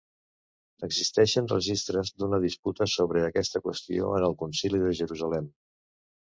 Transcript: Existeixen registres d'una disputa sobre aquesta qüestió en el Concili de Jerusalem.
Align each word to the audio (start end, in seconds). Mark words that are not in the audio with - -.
Existeixen 0.87 1.49
registres 1.51 2.13
d'una 2.23 2.41
disputa 2.47 2.89
sobre 2.95 3.23
aquesta 3.29 3.63
qüestió 3.69 4.11
en 4.19 4.29
el 4.33 4.37
Concili 4.43 4.85
de 4.89 4.99
Jerusalem. 5.05 5.55